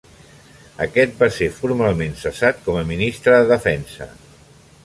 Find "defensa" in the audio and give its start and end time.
3.57-4.13